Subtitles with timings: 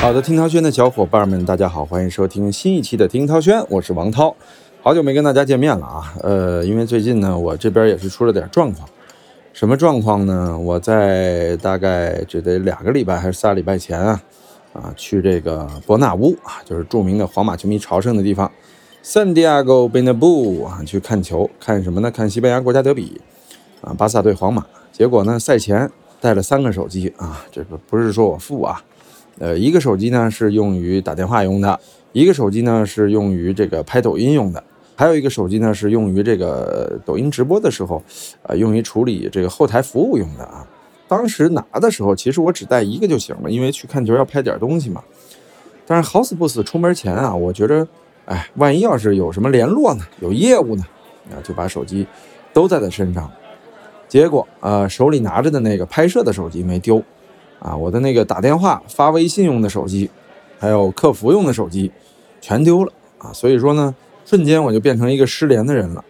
[0.00, 4.34] 好的，听涛轩的小伙伴们，大家好，欢迎收听新一期的听涛轩，我是王涛，
[4.80, 6.14] 好久没跟大家见面了啊。
[6.22, 8.88] 呃，因为最近呢，我这边也是出了点状况，
[9.52, 10.58] 什么状况呢？
[10.58, 14.22] 我在大概这得两个礼拜还是仨礼拜前啊，
[14.72, 18.50] 啊，去这个伯纳乌啊，就是著名的皇马球迷朝圣的地方
[19.04, 22.10] ，San Diego b e n a b u 啊，去看球，看什么呢？
[22.10, 23.20] 看西班牙国家德比
[23.82, 24.64] 啊，巴萨对皇马。
[24.90, 25.90] 结果呢，赛前
[26.22, 28.82] 带了三个手机啊，这个不是说我富啊。
[29.40, 31.80] 呃，一个手机呢是用于打电话用的，
[32.12, 34.62] 一个手机呢是用于这个拍抖音用的，
[34.94, 38.02] 还有一个手机呢是用于这个抖音直播的时候，
[38.42, 40.68] 呃，用于处理这个后台服务用的啊。
[41.08, 45.02] 当时拿的时候，其实我只带一个就行了，因为去看球要拍点东西嘛。
[45.86, 47.88] 但是好死不死，出门前啊，我觉着，
[48.26, 50.84] 哎，万一要是有什么联络呢，有业务呢，
[51.30, 52.06] 啊，就把手机
[52.52, 53.28] 都在他身上。
[54.06, 57.02] 结果，呃，手里拿着的那个拍摄的手机没丢。
[57.60, 60.10] 啊，我的那个打电话、发微信用的手机，
[60.58, 61.92] 还有客服用的手机，
[62.40, 63.30] 全丢了啊！
[63.34, 63.94] 所以说呢，
[64.24, 66.02] 瞬间我就变成一个失联的人了。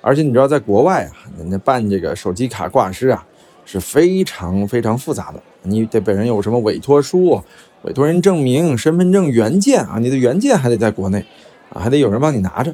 [0.00, 3.26] 而且你知道，在国外啊，人家办这个手机卡挂失啊，
[3.64, 5.42] 是非常非常复杂的。
[5.62, 7.42] 你得本人有什么委托书、
[7.82, 11.24] 委托人证明、身份证原件啊，你的原件还得在国内
[11.70, 12.72] 啊，还得有人帮你拿着。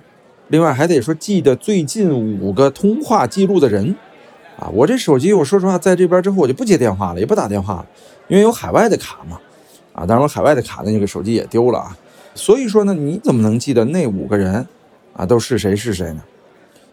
[0.48, 3.96] 另外还得说记得最近五个通话记录的人。
[4.60, 7.86] 啊，我这手机，我说实话，在这边之后我就不接电话了，也不打电话了，
[8.28, 9.40] 因为有海外的卡嘛。
[9.92, 11.96] 啊，当然我海外的卡的那个手机也丢了啊。
[12.34, 14.64] 所以说呢，你怎么能记得那五个人
[15.14, 16.22] 啊都是谁是谁呢？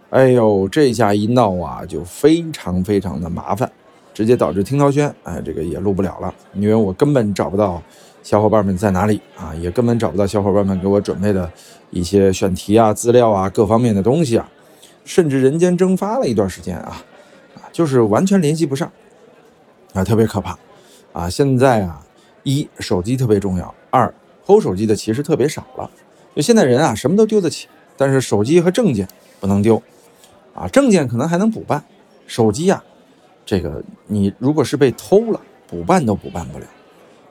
[0.09, 3.69] 哎呦，这下一闹啊，就非常非常的麻烦，
[4.13, 7.81] 直接导致听涛轩哎这个也录不了了，因为我根本找不到
[8.23, 11.51] 小伙伴们在哪里啊，也根本找不到小伙伴们给我准备的
[11.91, 14.50] 一些选题啊、资料啊、各方面的东西啊，
[15.06, 17.03] 甚至人间蒸发了一段时间啊。
[17.77, 18.91] 就是完全联系不上，
[19.93, 20.57] 啊，特别可怕，
[21.13, 22.01] 啊，现在啊，
[22.41, 24.11] 一手机特别重要，二
[24.47, 25.88] 偷手机的其实特别少了，
[26.35, 29.07] 就现在人啊什么都丢得起，但是手机和证件
[29.39, 29.79] 不能丢，
[30.55, 31.83] 啊，证件可能还能补办，
[32.25, 32.83] 手机呀，
[33.45, 36.65] 这个你如果是被偷了，补办都补办不了。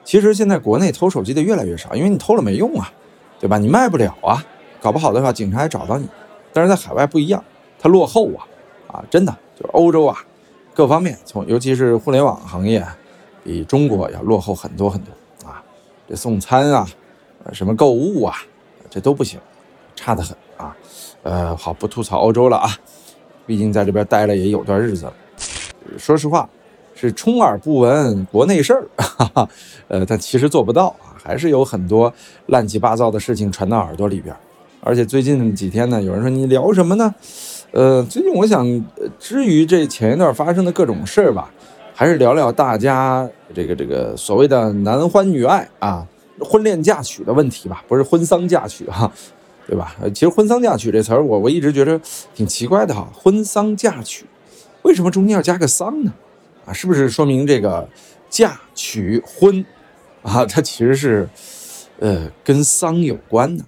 [0.05, 2.93] 其实现在国内偷手机的越来越少，因为你偷了没用啊，
[3.41, 3.59] 对吧？
[3.59, 4.47] 你卖不了啊，
[4.81, 6.09] 搞不好的话警察还找到你。
[6.53, 7.43] 但是在海外不一样，
[7.81, 8.47] 它落后啊，
[8.87, 10.25] 啊，真的就是欧洲啊。
[10.77, 12.87] 各方面，从尤其是互联网行业，
[13.43, 15.65] 比中国要落后很多很多啊！
[16.07, 16.87] 这送餐啊，
[17.51, 18.37] 什么购物啊，
[18.91, 19.41] 这都不行，
[19.95, 20.77] 差得很啊！
[21.23, 22.71] 呃，好，不吐槽欧洲了啊，
[23.47, 25.15] 毕竟在这边待了也有段日子了。
[25.97, 26.47] 说实话，
[26.95, 29.49] 是充耳不闻国内事儿， 哈哈，
[29.89, 32.13] 呃，但其实做不到啊，还是有很多
[32.49, 34.37] 乱七八糟的事情传到耳朵里边。
[34.83, 37.15] 而且最近几天呢，有人说你聊什么呢？
[37.77, 38.67] 呃，最近我想，
[39.19, 41.53] 至于这前一段发生的各种事儿吧，
[41.95, 46.07] 还是聊聊大家这个这个所谓的男欢女爱啊，
[46.41, 49.13] 婚恋嫁娶的问题吧，不是婚丧嫁娶哈，
[49.67, 49.95] 对吧？
[50.15, 52.01] 其实婚丧嫁娶这词儿，我我一直觉得
[52.35, 54.25] 挺奇怪的哈，婚丧嫁娶，
[54.81, 56.11] 为什么中间要加个丧呢？
[56.65, 57.87] 啊，是不是说明这个
[58.31, 59.63] 嫁娶婚
[60.23, 61.29] 啊，它其实是
[61.99, 63.63] 呃跟丧有关的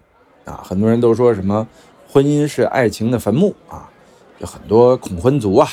[0.46, 0.64] 啊？
[0.64, 1.68] 很多人都说什么
[2.10, 3.90] 婚姻是爱情的坟墓啊。
[4.38, 5.68] 有很多恐婚族啊，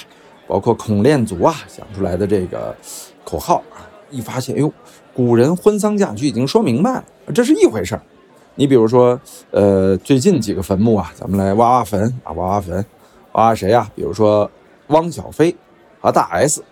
[0.47, 2.75] 包括恐恋族啊，想出来的这个
[3.23, 4.71] 口号啊，一发现，哎呦，
[5.13, 7.03] 古人婚丧嫁娶已经说明白了，
[7.33, 8.01] 这是一回事儿。
[8.55, 9.19] 你比如说，
[9.51, 12.85] 呃，最近几个坟墓啊，咱们来挖挖坟啊，挖挖坟，
[13.33, 13.89] 挖挖谁啊？
[13.95, 14.49] 比如说
[14.87, 15.55] 汪小菲
[15.99, 16.63] 和大 S，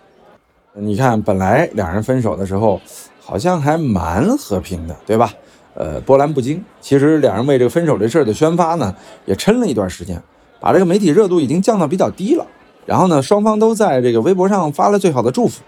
[0.72, 2.80] 你看，本来两人分手的时候
[3.20, 5.32] 好像还蛮和平的，对吧？
[5.74, 6.64] 呃，波澜不惊。
[6.80, 8.94] 其实两人为这个分手这事儿的宣发呢，
[9.26, 10.22] 也撑了一段时间。
[10.64, 12.46] 把这个媒体热度已经降到比较低了，
[12.86, 15.60] 然后呢，双方都在这个微博上发了最好的祝福，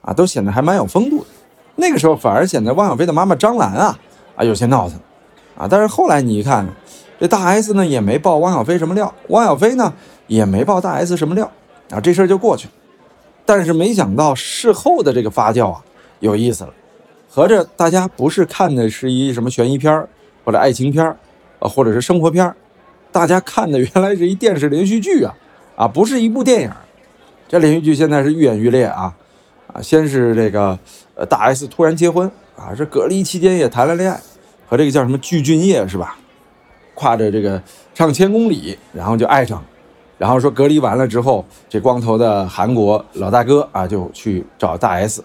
[0.00, 1.26] 啊，都显得还蛮有风度的。
[1.74, 3.98] 那个时候反而显得汪小菲的妈妈张兰啊
[4.36, 4.96] 啊有些闹腾，
[5.56, 6.64] 啊，但是后来你一看，
[7.18, 9.92] 这大 S 呢也没爆汪小菲什么料，汪小菲呢
[10.28, 11.50] 也没爆大 S 什么料，
[11.90, 12.72] 啊，这事儿就过去了。
[13.44, 15.82] 但是没想到事后的这个发酵啊
[16.20, 16.72] 有意思了，
[17.28, 20.08] 合着大家不是看的是一什么悬疑片儿
[20.44, 21.16] 或者爱情片儿，
[21.58, 22.54] 啊，或者是生活片儿。
[23.14, 25.32] 大家看的原来是一电视连续剧啊，
[25.76, 26.70] 啊，不是一部电影。
[27.46, 29.14] 这连续剧现在是愈演愈烈啊，
[29.72, 30.76] 啊，先是这个
[31.14, 34.20] 呃大 S 突然结婚啊，这隔离期间也谈了恋爱，
[34.66, 36.18] 和这个叫什么具俊晔是吧？
[36.94, 37.62] 跨着这个
[37.94, 39.64] 上千公里，然后就爱上，
[40.18, 45.22] 然后说隔离完了之后，这光头的韩国老大哥啊就去找大 S。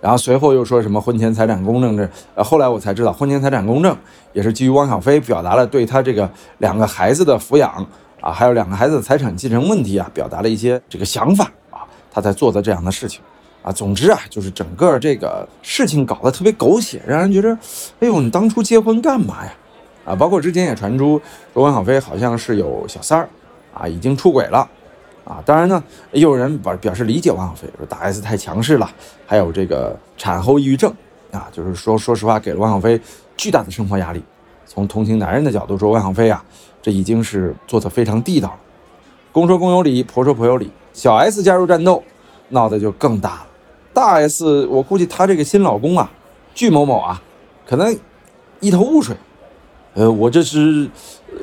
[0.00, 3.96] 然后随后又说什么婚前财产公证这，呃，后来我才知道婚前财产公证
[4.32, 7.84] 也是基于汪小菲表达了对他这个两个孩子的抚养
[8.20, 11.80] 啊，还有两个孩子的财产继承问题啊，表达了一些这个想法啊，
[12.12, 13.20] 他才做的这样的事情
[13.62, 13.72] 啊。
[13.72, 17.56] 总之啊，就是整个这个事情搞得特别狗血，让人觉得，
[18.00, 19.52] 哎呦，你当初结婚干嘛呀？
[20.04, 21.20] 啊，包括之前也传出
[21.52, 23.28] 说汪小菲好像是有小三儿，
[23.74, 24.68] 啊，已经出轨了，
[25.26, 25.82] 啊，当然呢，
[26.12, 28.88] 也有人表表示理解汪小菲，说大 S 太强势了，
[29.26, 30.90] 还有这个产后抑郁症，
[31.32, 33.00] 啊，就是说说实话，给了汪小菲
[33.36, 34.22] 巨大的生活压力。
[34.64, 36.44] 从同情男人的角度说，汪小菲啊，
[36.80, 38.56] 这已经是做得非常地道了。
[39.32, 42.00] 公说公有理，婆说婆有理，小 S 加入战斗，
[42.50, 43.46] 闹得就更大了。
[43.92, 46.08] 大 S，我估计她这个新老公啊，
[46.54, 47.20] 巨某某啊，
[47.66, 47.98] 可能
[48.60, 49.16] 一头雾水。
[49.94, 50.88] 呃，我这是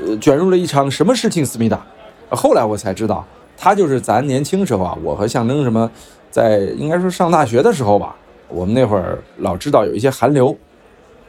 [0.05, 1.45] 呃卷入了一场什么事情？
[1.45, 1.85] 思密达，
[2.29, 3.25] 后来我才知道，
[3.57, 5.89] 他就是咱年轻时候啊，我和象征什么，
[6.29, 8.15] 在应该说上大学的时候吧，
[8.49, 10.55] 我们那会儿老知道有一些韩流，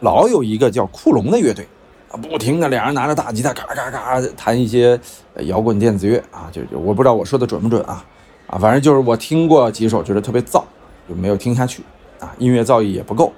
[0.00, 1.66] 老有一个叫库龙的乐队，
[2.10, 4.98] 啊，不停的两人拿着大吉他嘎嘎嘎弹一些
[5.40, 8.04] 摇滚电子乐啊，就就我不知道我说的准不准啊，
[8.46, 10.62] 啊，反正就是我听过几首，觉得特别燥，
[11.08, 11.82] 就没有听下去
[12.20, 13.32] 啊，音乐造诣也不够，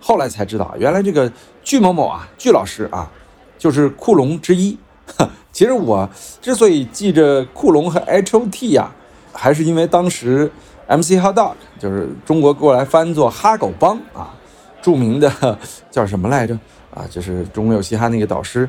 [0.00, 1.30] 后来才知道，原来这个
[1.62, 3.10] 巨某某啊，巨老师啊。
[3.58, 4.76] 就是库龙之一，
[5.52, 6.08] 其实我
[6.40, 8.90] 之所以记着库龙和 H O T 呀，
[9.32, 10.50] 还是因为当时
[10.86, 14.34] M C Hot Dog 就是中国过来翻作哈狗帮啊，
[14.80, 15.58] 著名的
[15.90, 16.58] 叫什么来着
[16.94, 17.04] 啊？
[17.10, 18.68] 就是中国有嘻哈那个导师，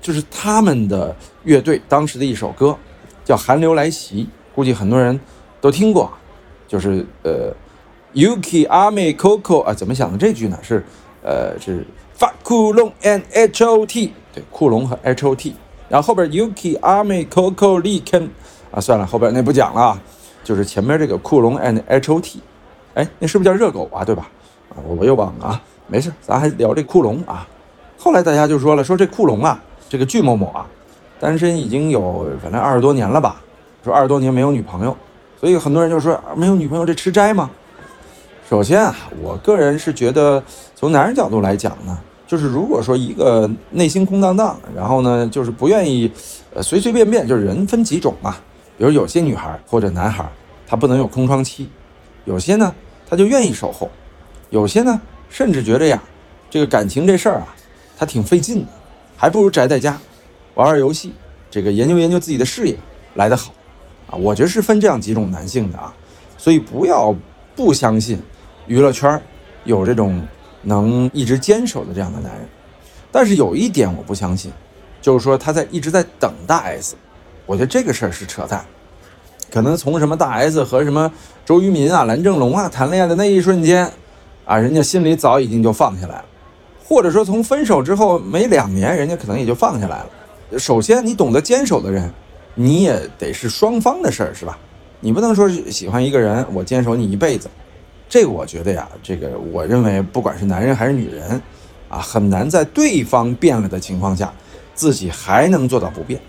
[0.00, 1.14] 就是他们的
[1.44, 2.76] 乐队当时的一首歌
[3.24, 5.18] 叫《寒流来袭》，估计很多人
[5.60, 6.12] 都听过，
[6.66, 7.54] 就是呃
[8.12, 10.58] ，Yuki Ame Coco 啊，怎么想的这句呢？
[10.62, 10.84] 是
[11.22, 11.86] 呃是。
[12.16, 15.56] 发库龙 and H O T，对，库龙和 H O T，
[15.94, 18.28] 然后后边 Yuki Army Coco Lee Ken，
[18.72, 19.96] 啊，算了，后边那不讲了，
[20.42, 22.40] 就是前面这个库龙 and H O T，
[22.94, 24.04] 哎，那是不是叫热狗啊？
[24.04, 24.28] 对吧？
[24.70, 27.46] 啊，我我又忘了啊，没事，咱还聊这库龙啊。
[27.96, 30.66] 后来大家就说了，说这库龙啊，这个巨某某啊，
[31.20, 33.40] 单身已经有反正二十多年了吧？
[33.84, 34.96] 说二十多年没有女朋友，
[35.38, 37.48] 所以很多人就说没有女朋友这吃斋吗？
[38.50, 40.42] 首先啊，我个人是觉得，
[40.74, 41.96] 从男人角度来讲呢，
[42.34, 46.10] 就是如果说一个内心空荡荡，然后呢，就是不愿意，
[46.52, 48.34] 呃，随随便便，就是人分几种嘛。
[48.76, 50.28] 比如有些女孩或者男孩，
[50.66, 51.66] 他不能有空窗期；
[52.24, 52.74] 有些呢，
[53.08, 53.86] 他就愿意守候；
[54.50, 56.02] 有些呢，甚至觉得呀，
[56.50, 57.54] 这个感情这事儿啊，
[57.96, 58.68] 他挺费劲的，
[59.16, 59.96] 还不如宅在家，
[60.54, 61.12] 玩玩游戏，
[61.52, 62.76] 这个研究研究自己的事业
[63.14, 63.54] 来得好。
[64.10, 65.94] 啊，我觉得是分这样几种男性的啊，
[66.36, 67.14] 所以不要
[67.54, 68.18] 不相信。
[68.66, 69.22] 娱乐圈
[69.62, 70.20] 有这种
[70.64, 72.48] 能一直坚守的这样的男人，
[73.12, 74.50] 但是有一点我不相信，
[75.00, 76.96] 就是说他在一直在等大 S，
[77.46, 78.64] 我觉得这个事儿是扯淡。
[79.50, 81.12] 可能从什么大 S 和什么
[81.44, 83.88] 周渝民啊、蓝正龙啊谈恋爱的那一瞬间，
[84.44, 86.24] 啊，人家心里早已经就放下来了，
[86.84, 90.58] 或者说从分手之后没两年，人家可能也就放下来了。
[90.58, 92.12] 首先，你懂得坚守的人，
[92.54, 94.58] 你也得是双方的事儿，是吧？
[95.00, 97.48] 你不能说喜欢一个人，我坚守你一辈子。
[98.14, 101.42] 这个我觉得呀，这个我认为不管是男人还是女人，
[101.88, 104.32] 啊，很难在对方变了的情况下，
[104.72, 106.20] 自己还能做到不变。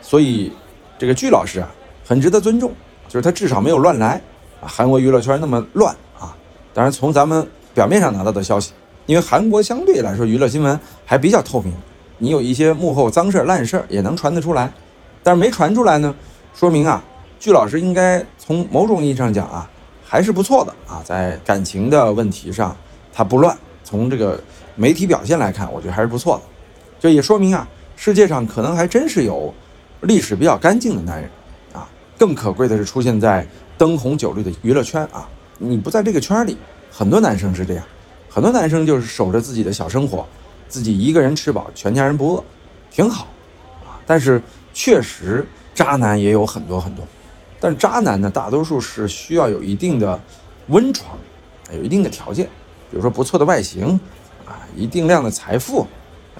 [0.00, 0.52] 所以，
[0.96, 1.68] 这个鞠老师啊，
[2.06, 2.70] 很值得尊重，
[3.08, 4.20] 就是他至少没有乱来
[4.60, 4.68] 啊。
[4.68, 6.36] 韩国娱乐圈那么乱啊，
[6.72, 7.44] 当然从咱们
[7.74, 8.70] 表面上拿到的消息，
[9.06, 11.74] 因为韩国相对来说娱乐新闻还比较透明，
[12.18, 14.72] 你有一些幕后脏事儿、烂事儿也能传得出来，
[15.24, 16.14] 但是没传出来呢，
[16.54, 17.02] 说明啊，
[17.40, 19.68] 鞠老师应该从某种意义上讲啊。
[20.14, 22.76] 还是不错的啊，在感情的问题上，
[23.12, 23.58] 他不乱。
[23.82, 24.40] 从这个
[24.76, 26.42] 媒体表现来看，我觉得还是不错的。
[27.00, 27.66] 这也说明啊，
[27.96, 29.52] 世界上可能还真是有
[30.02, 31.28] 历史比较干净的男人
[31.72, 31.88] 啊。
[32.16, 33.44] 更可贵的是，出现在
[33.76, 35.28] 灯红酒绿的娱乐圈啊。
[35.58, 36.56] 你不在这个圈里，
[36.92, 37.84] 很多男生是这样，
[38.30, 40.24] 很多男生就是守着自己的小生活，
[40.68, 42.44] 自己一个人吃饱，全家人不饿，
[42.88, 43.26] 挺好
[43.84, 43.98] 啊。
[44.06, 44.40] 但是
[44.72, 45.44] 确实，
[45.74, 47.04] 渣男也有很多很多。
[47.64, 50.20] 但渣男呢，大多数是需要有一定的
[50.66, 51.16] 温床，
[51.72, 52.44] 有一定的条件，
[52.90, 53.98] 比如说不错的外形，
[54.44, 55.86] 啊，一定量的财富，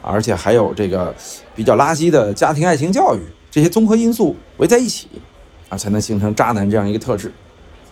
[0.02, 1.14] 而且还有这个
[1.54, 5.08] 比较垃圾的家庭爱情教育，这些综合因素围在一起，
[5.70, 7.32] 啊，才能形成渣男这样一个特质。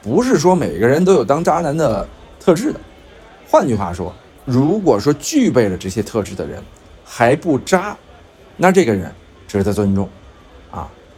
[0.03, 2.07] 不是说每个人都有当渣男的
[2.39, 2.79] 特质的。
[3.49, 6.63] 换句话说，如果说具备了这些特质的人
[7.03, 7.97] 还不渣，
[8.59, 9.11] 那这个人
[9.49, 10.07] 值得尊重，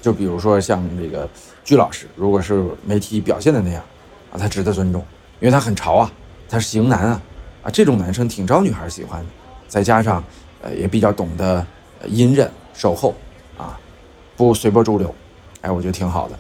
[0.05, 1.27] 就比如说像这个。
[1.65, 3.83] 鞠老师，如果是媒体表现的那样，
[4.31, 5.03] 啊，他值得尊重，
[5.41, 6.13] 因为他很潮啊，
[6.47, 7.23] 他是型男啊，
[7.63, 9.27] 啊，这种男生挺招女孩喜欢的，
[9.67, 10.23] 再加上，
[10.61, 11.67] 呃，也比较懂得
[12.07, 13.15] 隐忍守候，
[13.57, 13.81] 啊，
[14.37, 15.15] 不随波逐流，
[15.63, 16.39] 哎，我觉得挺好的，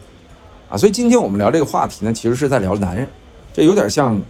[0.69, 3.09] 啊，所以今天我们聊这个话题呢，其实是在聊男人，
[3.55, 4.21] 这有点像，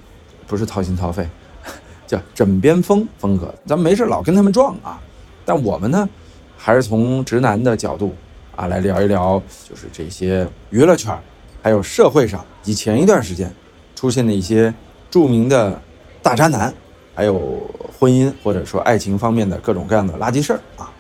[0.47, 1.29] 不是掏心掏肺，
[2.07, 5.03] 叫枕边风风格，咱们没事老跟他们撞啊，
[5.45, 6.09] 但我们呢，
[6.57, 8.15] 还是从直男的角度。
[8.57, 11.17] 啊，来聊一聊，就是这些娱乐圈，
[11.63, 13.53] 还有社会上，以前一段时间
[13.95, 14.73] 出现的一些
[15.11, 15.81] 著名的
[16.23, 16.73] 大渣男，
[17.15, 17.63] 还有
[17.99, 20.91] 婚姻或者说爱情方面的各种各样的垃圾事儿啊。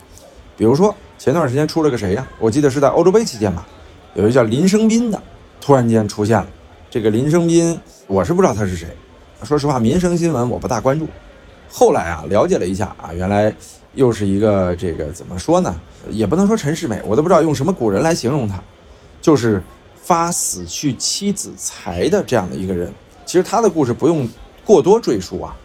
[0.56, 2.26] 比如说前段时间出了个谁呀？
[2.38, 3.66] 我记得是在欧洲杯期间吧，
[4.14, 5.22] 有一个叫林生斌的，
[5.60, 6.46] 突然间出现了。
[6.90, 8.88] 这个林生斌，我是不知道他是谁。
[9.42, 11.08] 说实话，民生新闻我不大关注。
[11.68, 13.52] 后来啊，了解了一下啊，原来
[13.94, 15.74] 又是一个这个怎么说呢？
[16.10, 18.62] 也不能说陈世美，我都不知道用什么古人来形容他，
[19.20, 19.62] 就是
[20.02, 22.92] 发死去妻子财的这样的一个人。
[23.24, 24.28] 其实他的故事不用
[24.64, 25.56] 过多赘述啊，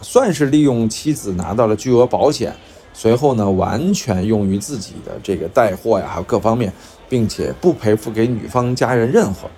[0.00, 2.54] 算是利用妻子拿到了巨额保险，
[2.92, 6.72] 随后呢完全用于自己的这个带货呀，还有各方面，
[7.08, 9.48] 并且不赔付给女方家人任何。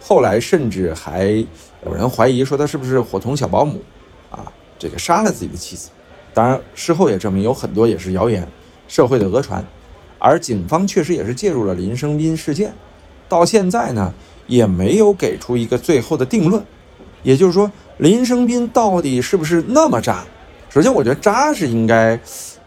[0.00, 1.26] 后来甚至还
[1.84, 3.80] 有人怀疑说他是不是伙同小保姆
[4.30, 4.50] 啊？
[4.78, 5.90] 这个杀了自己的妻子，
[6.34, 8.46] 当然事后也证明有很多也是谣言，
[8.86, 9.64] 社会的讹传，
[10.18, 12.72] 而警方确实也是介入了林生斌事件，
[13.28, 14.12] 到现在呢
[14.46, 16.62] 也没有给出一个最后的定论，
[17.22, 20.24] 也就是说林生斌到底是不是那么渣？
[20.70, 22.18] 首先我觉得渣是应该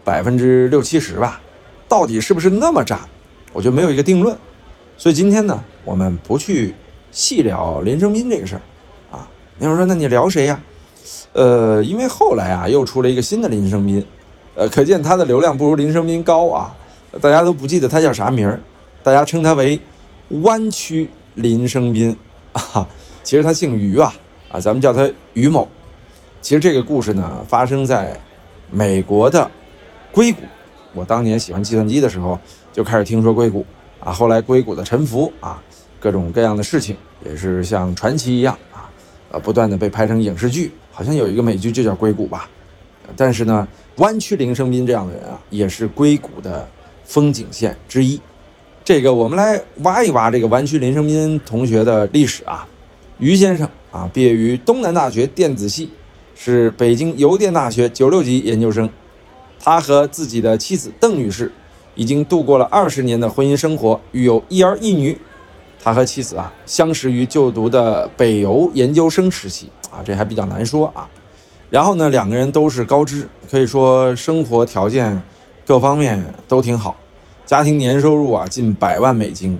[0.04, 1.40] 百分之六七十吧，
[1.88, 3.00] 到底是不是那么渣？
[3.52, 4.36] 我觉得没有一个定论，
[4.96, 6.74] 所以今天呢我们不去
[7.10, 8.62] 细聊林生斌这个事儿
[9.16, 9.28] 啊，
[9.58, 10.60] 有人说那你聊谁呀？
[11.32, 14.04] 呃，因为后来啊，又出了一个新的林生斌，
[14.54, 16.74] 呃，可见他的流量不如林生斌高啊，
[17.20, 18.60] 大家都不记得他叫啥名儿，
[19.02, 19.80] 大家称他为
[20.42, 22.16] 弯曲林生斌
[22.52, 22.86] 啊，
[23.22, 24.12] 其实他姓于啊，
[24.50, 25.66] 啊，咱们叫他于某。
[26.40, 28.20] 其实这个故事呢，发生在
[28.70, 29.50] 美国的
[30.10, 30.42] 硅谷。
[30.92, 32.38] 我当年喜欢计算机的时候，
[32.72, 33.64] 就开始听说硅谷
[34.00, 35.62] 啊，后来硅谷的沉浮啊，
[35.98, 38.90] 各种各样的事情，也是像传奇一样啊，
[39.30, 40.72] 呃，不断的被拍成影视剧。
[40.92, 42.48] 好像有一个美剧就叫《硅谷》吧，
[43.16, 46.68] 但是呢，湾区林生斌这样的人啊，也是硅谷的
[47.04, 48.20] 风景线之一。
[48.84, 52.68] 这个我们来挖一挖这个湾区林生斌同学的历史啊。
[53.18, 55.90] 于先生啊，毕业于东南大学电子系，
[56.34, 58.88] 是北京邮电大学九六级研究生。
[59.58, 61.52] 他和自己的妻子邓女士
[61.94, 65.16] 已经度过了二十年的婚姻生活，育有一儿一女。
[65.80, 69.68] 他和妻子啊，相识于就读的北邮研究生时期。
[69.92, 71.08] 啊，这还比较难说啊。
[71.68, 75.22] 然后呢，两个人都是高知，可以说生活条件
[75.66, 76.96] 各方面都挺好，
[77.46, 79.58] 家庭年收入啊近百万美金。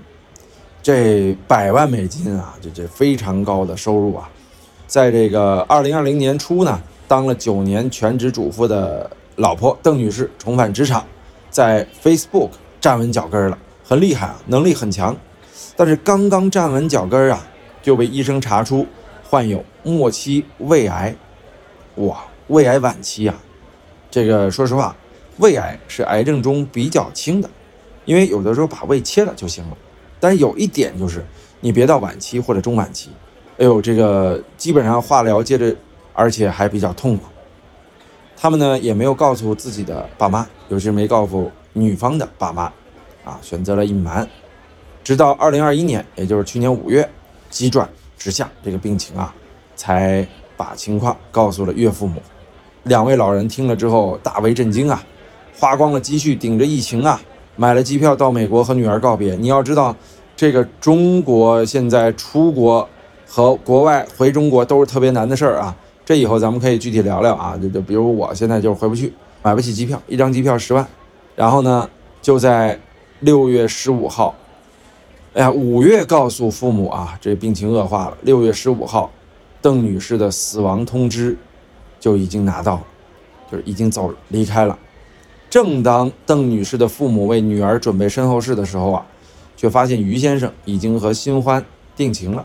[0.83, 4.29] 这百万美金啊，这这非常高的收入啊。
[4.87, 11.05] 在这个二零二零年初呢，当了九年全职主妇的老婆邓女士重返职场，
[11.51, 15.17] 在 Facebook 站稳脚跟了，很厉害啊，能力很强。
[15.77, 17.47] 但是刚刚站稳脚跟啊，
[17.81, 18.87] 就被医生查出。
[19.25, 21.15] 患有末期胃癌，
[21.97, 23.35] 哇，胃癌晚期啊！
[24.11, 24.95] 这个说实话，
[25.39, 27.51] 胃癌是癌症中比较轻的，
[28.05, 29.77] 因为有的时候把胃切了就行了。
[30.21, 31.25] 但是有一点就是，
[31.61, 33.11] 你别到晚期或者中晚期，
[33.59, 35.75] 哎呦，这个基本上化疗接着，
[36.13, 37.25] 而且还比较痛苦。
[38.37, 42.73] 他们呢也没有告诉自己的爸妈，尤其是没告诉女方的爸妈，
[43.25, 44.29] 啊，选择了隐瞒。
[45.03, 47.09] 直到二零二一年，也就是去年五月，
[47.51, 47.89] 急转。
[48.17, 49.35] 直下，这个病情啊，
[49.83, 50.25] 才
[50.57, 52.23] 把情况告诉了岳父母。
[52.85, 55.03] 两位老人听了之后大为震惊啊，
[55.59, 57.21] 花光了积蓄顶着疫情啊，
[57.57, 59.35] 买了机票到美国和女儿告别。
[59.35, 59.93] 你要知道，
[60.37, 62.89] 这个中国现在出国
[63.27, 65.77] 和国外回中国都是特别难的事儿啊。
[66.05, 67.59] 这以后咱们可以具体聊聊啊。
[67.61, 69.13] 就就比如我现在就回不去，
[69.43, 70.87] 买不起机票，一张机票十万。
[71.35, 72.79] 然后呢，就在
[73.19, 74.33] 六月十五号。
[75.35, 78.17] 哎呀，五月告诉父母啊，这病情恶化了。
[78.23, 79.11] 六月十五号，
[79.63, 81.39] 邓女士的死亡通知
[81.99, 82.85] 就已经拿到了，
[83.51, 84.77] 就是已经走离开了。
[85.49, 89.07] 正当邓女士的父母为女儿准备身后事的时候啊，
[89.57, 91.65] 却发现于先生已经和新欢
[91.95, 92.45] 定情了。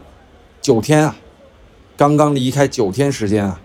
[0.61, 1.15] 九天啊，
[1.95, 3.59] 刚刚离开九天时间啊，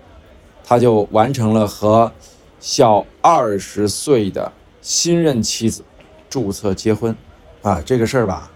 [0.64, 2.12] 他就完成了和
[2.60, 5.82] 小二十岁的新任妻子
[6.30, 7.14] 注册结婚
[7.62, 8.48] 啊，这个事儿吧。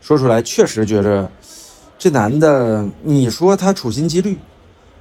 [0.00, 1.30] 说出来确实觉着，
[2.02, 4.36] 这男的，你说他处心积虑，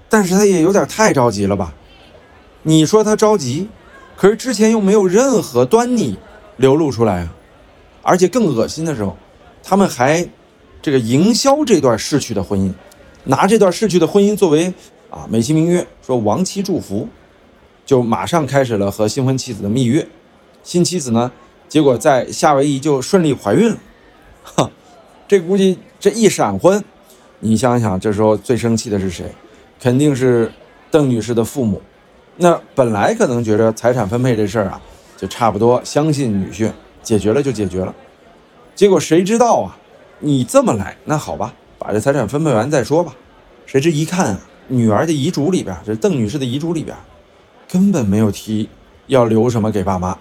[0.07, 1.73] 但是他也有点太着急了吧？
[2.61, 3.67] 你说他着急，
[4.15, 6.19] 可是之前又没有任何端倪
[6.57, 7.33] 流露出来啊！
[8.03, 9.17] 而且更恶心的时候，
[9.63, 10.29] 他们还
[10.79, 12.71] 这个营销这段逝去的婚姻，
[13.23, 14.71] 拿这段逝去的婚姻作为
[15.09, 17.09] 啊美其名曰说亡妻祝福，
[17.83, 20.07] 就马上开始了和新婚妻子的蜜月。
[20.61, 21.31] 新妻子呢，
[21.67, 23.77] 结果在夏威夷就顺利怀孕了，
[24.43, 24.69] 哈。
[25.27, 26.83] 这估计这一闪婚，
[27.41, 29.25] 你想想，这时候最生气的是谁？
[29.79, 30.51] 肯定是
[30.89, 31.81] 邓女士的父母。
[32.37, 34.81] 那本来可能觉着财产分配这事儿啊，
[35.17, 36.71] 就差不多，相信女婿
[37.03, 37.93] 解决了就解决了。
[38.73, 39.77] 结果谁知道啊？
[40.19, 43.15] 你这么来，那好吧，把这财产分配完再说吧，
[43.65, 46.95] 谁知一看，女儿的遗嘱里边，这邓女士的遗嘱里边，
[47.67, 48.69] 根本没有提
[49.07, 50.15] 要留什么给爸妈。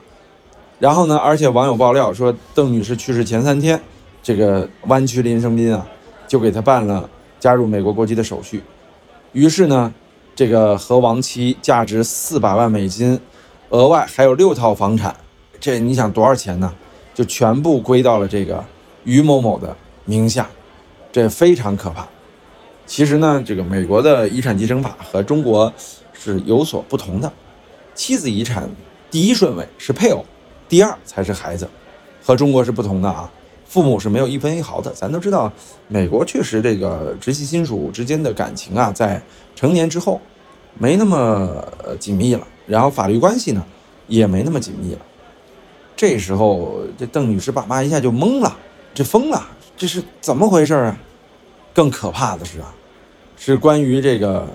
[0.78, 3.78] 然后呢，而且网友爆料说，邓女士去世前三天，
[4.22, 5.86] 这个湾区林生斌啊，
[6.30, 7.10] 就给他办了
[7.40, 8.62] 加入美国国籍的手续。
[9.32, 9.92] 于是呢，
[10.32, 13.18] 这个和亡妻价值四百万美金，
[13.70, 15.12] 额外还有六套房产，
[15.58, 16.72] 这你想多少钱呢？
[17.12, 18.64] 就全部归到了这个
[19.02, 20.48] 于某某的名下，
[21.10, 22.06] 这非常可怕。
[22.86, 25.72] 其实呢，这个美国的遗产继承法和中国
[26.12, 27.32] 是有所不同的。
[27.92, 28.70] 妻子遗产
[29.10, 30.24] 第一顺位是配偶，
[30.68, 31.68] 第二才是孩子，
[32.22, 33.28] 和中国是不同的啊。
[33.70, 34.90] 父母是没有一分一毫的。
[34.92, 35.50] 咱都知道，
[35.86, 39.22] 美国确实这个直系亲属之间的感情啊，在
[39.54, 40.20] 成年之后
[40.76, 41.64] 没那么
[42.00, 43.64] 紧密了，然后法律关系呢
[44.08, 44.98] 也没那么紧密了。
[45.94, 48.56] 这时候，这邓女士爸妈一下就懵了，
[48.92, 49.46] 这疯了，
[49.76, 50.98] 这是怎么回事啊？
[51.72, 52.74] 更可怕的是啊，
[53.36, 54.48] 是关于这个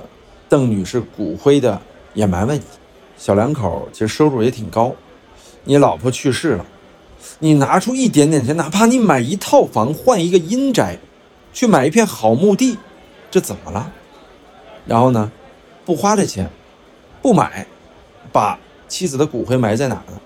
[0.49, 1.81] 邓女士骨灰的
[2.15, 2.65] 掩埋问题。
[3.17, 4.93] 小两口其实收入也挺高，
[5.63, 6.65] 你老婆去世了，
[7.39, 10.99] 你拿出一点点钱，哪怕你买一套房换一个阴宅，
[11.53, 12.77] 去买一片好墓地，
[13.29, 13.91] 这怎么了？
[14.85, 15.31] 然后呢，
[15.85, 16.49] 不花这钱，
[17.21, 17.65] 不买，
[18.31, 20.19] 把妻子的骨灰埋在哪呢？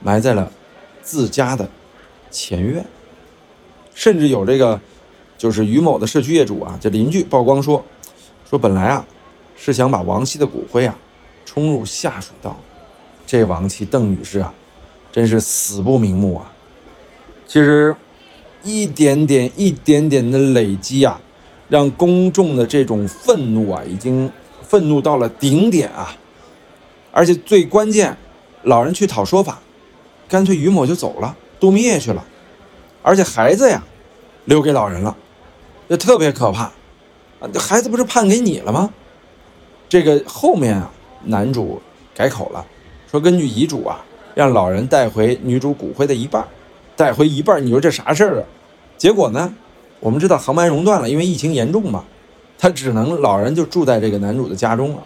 [0.00, 0.52] 埋在了。
[1.00, 1.66] 自家的
[2.30, 2.84] 前院，
[3.94, 4.78] 甚至有这个，
[5.38, 7.82] 就是于某的社区业主啊，这邻居曝光说，
[8.50, 9.06] 说本来啊
[9.56, 10.94] 是想把王妻的骨灰啊
[11.46, 12.54] 冲入下水道，
[13.26, 14.52] 这王妻邓女士啊，
[15.18, 16.52] 真是死不瞑目啊。
[17.44, 17.96] 其实
[18.62, 21.20] 一点点、一点点的累积啊，
[21.68, 24.30] 让公众的这种愤怒啊，已经
[24.62, 26.16] 愤怒到了顶点啊。
[27.10, 28.16] 而且最关键，
[28.62, 29.58] 老人去讨说法。
[30.28, 32.24] 干脆于某就走了，度蜜月去了，
[33.02, 33.82] 而且孩子呀，
[34.44, 35.16] 留给老人了，
[35.88, 36.70] 这特别可怕
[37.40, 37.50] 啊！
[37.58, 38.88] 孩子不是判给你了吗？
[39.88, 40.92] 这个后面啊，
[41.24, 41.82] 男主
[42.14, 42.64] 改口了，
[43.10, 44.04] 说根据遗嘱啊，
[44.38, 46.46] 让老人带回女主骨灰的一半，
[46.94, 48.44] 带回一半，你说这啥事儿啊？
[48.96, 49.52] 结果呢，
[49.98, 52.04] 我们知道航班熔断了，因为疫情严重嘛，
[52.56, 55.02] 他只能老人就住在这个男主的家中了，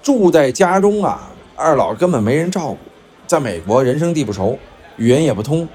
[0.00, 2.78] 住在家中啊，二老根本没人照顾。
[3.26, 4.58] 在美国，人生地不熟，
[4.96, 5.68] 语言也不通，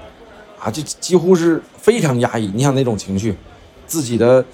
[0.58, 2.50] 啊，就几乎是非常压抑。
[2.52, 3.36] 你想那种情绪，
[3.86, 4.44] 自己的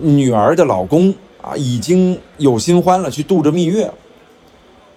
[0.00, 3.94] 女儿的老公啊，已经有新欢了，去度着蜜月了，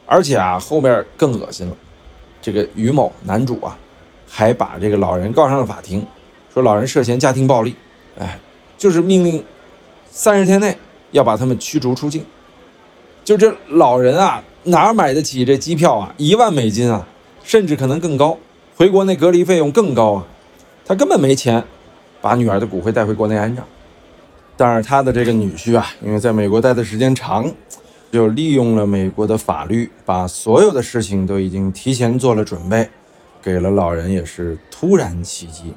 [0.08, 1.75] 而且啊，后面更恶心了，
[2.41, 3.77] 这个于某男主啊，
[4.27, 6.06] 还把这个老人告上了法庭，
[6.54, 7.75] 说老人涉嫌家庭暴力，
[8.17, 8.39] 哎，
[8.77, 9.43] 就是命令
[10.10, 10.75] 三十天内
[11.12, 12.25] 要把他们驱逐出境。
[13.23, 16.13] 就这老人啊，哪买得起这机票啊？
[16.17, 17.08] 一万美金啊！
[17.43, 18.38] 甚至可能更高，
[18.75, 20.25] 回国那隔离费用更高啊！
[20.86, 21.63] 他根本没钱
[22.19, 23.63] 把女儿的骨灰带回国内安葬。
[24.58, 27.51] 但是他的这个女婿啊，因为在美国待的时间长，
[28.12, 32.89] 就利用了美国的法律，把所有的事情都已经提前做了准备，
[33.41, 35.74] 给了老人也是突然袭击。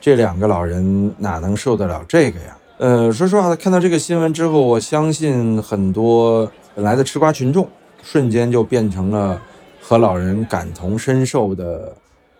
[0.00, 2.56] 这两个老人哪能受得了这个呀？
[2.78, 7.68] 呃，说实话，看到这个新闻之后，我相信很多本来的吃瓜群众
[8.02, 9.42] 瞬间就变成了。
[9.80, 11.96] 和老人感同身受的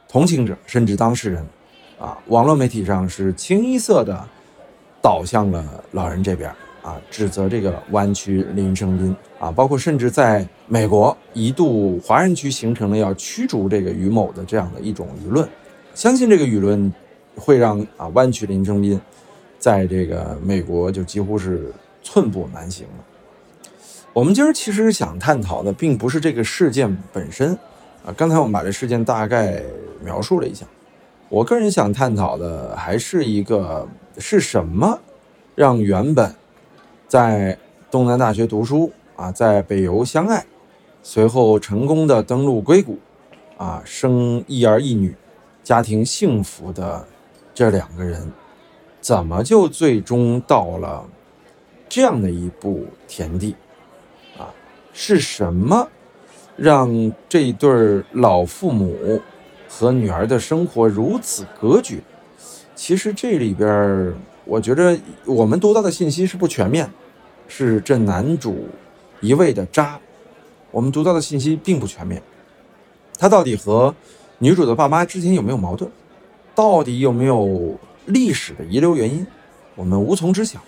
[0.07, 1.47] 同情者，甚至当事人，
[1.99, 4.23] 啊，网络媒体上是清一色的
[5.01, 6.55] 倒向了老人这边，
[6.89, 15.47] 啊，指责这个湾区林生斌，啊，包括甚至在美国一度华人区形成了要驱逐这个于某的这样的一种舆论，
[15.95, 16.91] 相信这个舆论
[17.37, 18.99] 会让啊湾区林生斌
[19.59, 21.71] 在这个美国就几乎是
[22.03, 23.05] 寸步难行了。
[24.15, 27.53] 我们今儿其实想探讨的，并不是这个事件本身，
[28.03, 29.63] 啊，刚才我们把这事件大概
[30.03, 30.65] 描述了一下。
[31.29, 34.99] 我个人想探讨的，还是一个是什么
[35.55, 36.35] 让原本
[37.09, 37.57] 在
[37.91, 40.45] 东南大学读书啊，在北邮相爱，
[41.03, 42.99] 随后成功的登陆硅谷，
[43.57, 45.17] 啊，生一儿一女，
[45.65, 47.09] 家庭幸福的
[47.55, 48.31] 这两个人，
[49.01, 51.03] 怎么就最终到了
[51.89, 53.57] 这样的一步田地
[54.37, 54.53] 啊？
[54.93, 55.89] 是什么
[56.57, 58.95] 让这对老父母
[59.67, 62.03] 和女儿的生活如此隔绝？
[62.75, 64.15] 其实这里边，
[64.49, 66.91] 我觉着我们读到的信息是不全面，
[67.49, 68.67] 是这男主
[69.21, 70.01] 一味的渣。
[70.71, 72.23] 我们读到的信息并不全面，
[73.19, 73.95] 他到底和
[74.39, 75.91] 女主的爸妈之间有没有矛盾？
[76.55, 79.27] 到底有没有历史的遗留原因？
[79.75, 80.59] 我们无从知晓。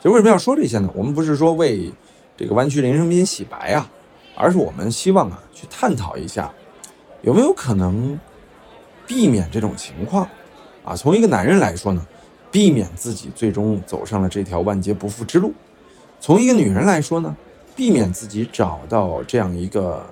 [0.00, 0.90] 就为什么要说这些呢？
[0.94, 1.92] 我们不是说为。
[2.38, 3.86] 这个弯曲林生斌洗白啊，
[4.34, 6.50] 而是我们希望啊去探讨一下，
[7.20, 8.18] 有没有可能
[9.06, 10.26] 避免这种情况
[10.82, 10.96] 啊？
[10.96, 12.06] 从一个男人来说呢，
[12.50, 15.52] 避免自己最终走上了这条万劫不复之路，
[16.20, 17.36] 从一个女人来说呢，
[17.76, 20.04] 避免自己找到这样一个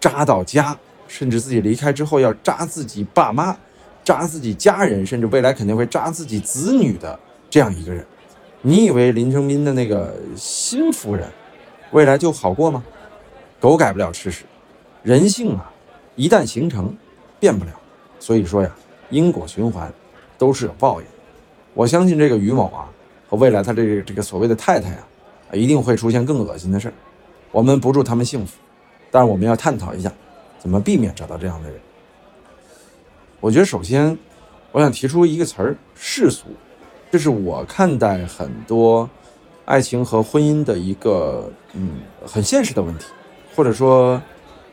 [0.00, 3.56] 扎到家，甚至自己离开之后要扎自己爸妈、
[4.04, 8.04] 扎自己家人，甚至未来肯定会扎自己子女的这样一个人。
[8.62, 11.26] 你以为林生斌的那个新夫人
[11.92, 12.84] 未来就好过吗？
[13.58, 14.44] 狗改不了吃屎，
[15.02, 15.70] 人性啊，
[16.16, 16.94] 一旦形成，
[17.38, 17.72] 变不了。
[18.18, 18.70] 所以说呀，
[19.08, 19.92] 因果循环
[20.36, 21.06] 都是有报应。
[21.80, 22.84] 我相信这个于某啊，
[23.26, 25.02] 和未来他这个这个所谓的太太啊，
[25.54, 26.94] 一定会出现更恶心的事儿。
[27.50, 28.58] 我们不祝他们幸福，
[29.10, 30.12] 但是我们要探讨一下，
[30.58, 31.80] 怎么避免找到这样的人。
[33.40, 34.18] 我觉得首先，
[34.72, 36.48] 我想提出一个词儿：世俗。
[37.10, 39.08] 这是我看待很多
[39.64, 43.06] 爱情和婚姻的一个嗯很现实的问题，
[43.56, 44.20] 或者说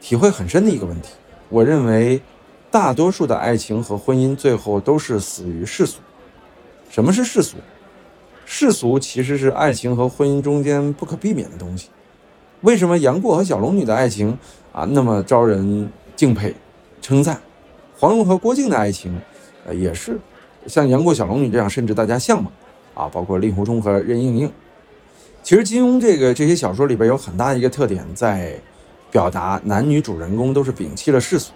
[0.01, 1.13] 体会很深的一个问题。
[1.47, 2.21] 我认为
[2.69, 5.99] 大多数的爱情和婚姻最后都是死于世俗。
[6.89, 7.57] 什么是世俗？
[8.45, 11.89] 世俗其实是爱情和婚姻中间不可避免的东西。
[12.61, 14.37] 为什么杨过和小龙女的爱情
[14.71, 16.55] 啊那么招人敬佩、
[17.01, 17.39] 称赞？
[17.99, 19.19] 黄蓉和郭靖的爱情，
[19.65, 20.17] 呃也是。
[20.65, 22.51] 像杨过、小龙女这样，甚至大家向往
[22.93, 24.51] 啊，包括令狐冲和任盈盈。
[25.43, 28.59] 其实金庸这个这些小说里边有很大一个特点，在
[29.11, 31.51] 表达男女主人公都是摒弃了世俗。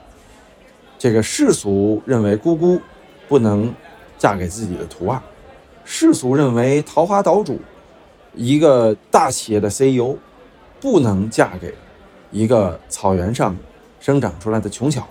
[0.97, 2.79] 这个世俗认为姑姑
[3.27, 3.73] 不能
[4.21, 5.19] 嫁给自己的徒儿，
[5.83, 7.59] 世俗认为桃花岛主
[8.35, 10.15] 一个大企业的 CEO
[10.79, 11.73] 不能嫁给
[12.29, 13.57] 一个草原上
[13.99, 15.07] 生长出来的穷小子，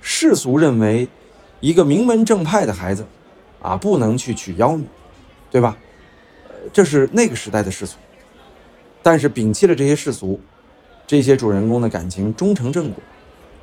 [0.00, 1.08] 世俗认为。
[1.60, 3.04] 一个名门正派的孩子，
[3.60, 4.84] 啊，不能去娶妖女，
[5.50, 5.76] 对吧？
[6.72, 7.96] 这是那个时代的世俗。
[9.02, 10.38] 但是摒弃了这些世俗，
[11.04, 13.02] 这些主人公的感情终成正果。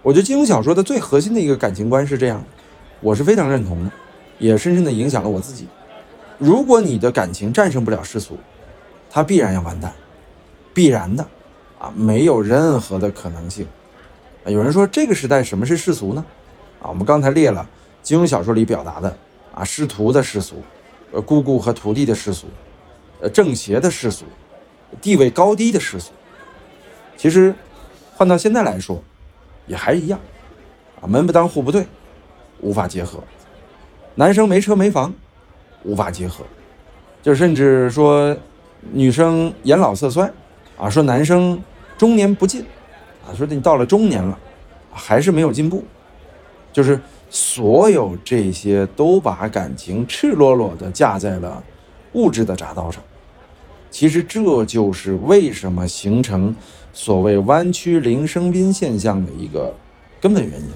[0.01, 2.47] 我觉得金庸小说的最核心的一个感情观是这样的，
[2.99, 3.91] 我是非常认同的，
[4.39, 5.67] 也深深的影响了我自己。
[6.37, 8.37] 如果你的感情战胜不了世俗，
[9.09, 9.93] 它必然要完蛋，
[10.73, 11.25] 必然的，
[11.79, 13.65] 啊，没有任何的可能性。
[14.45, 16.25] 有人说这个时代什么是世俗呢？
[16.81, 17.67] 啊，我们刚才列了。
[18.03, 19.17] 金庸小说里表达的
[19.51, 20.61] 啊，师徒的世俗，
[21.11, 22.45] 呃，姑姑和徒弟的世俗，
[23.19, 24.25] 呃，正邪的世俗，
[25.01, 26.11] 地位高低的世俗，
[27.17, 27.55] 其实
[28.13, 29.01] 换到现在来说，
[29.65, 30.19] 也还一样，
[31.01, 31.87] 啊，门不当户不对，
[32.59, 33.17] 无法结合；
[34.15, 35.13] 男生没车没房，
[35.83, 36.43] 无法结合；
[37.21, 38.35] 就甚至说
[38.91, 40.29] 女生颜老色衰，
[40.77, 41.61] 啊，说男生
[41.97, 42.65] 中年不进，
[43.25, 44.37] 啊，说你到了中年了，
[44.91, 45.83] 还是没有进步，
[46.73, 46.99] 就是。
[47.27, 51.61] 所有这些都把感情赤裸裸的架在了
[52.13, 53.03] 物质的铡刀上，
[53.89, 56.55] 其实这就是为什么形成
[56.93, 59.73] 所谓弯曲零生宾现象的一个
[60.21, 60.67] 根本原因。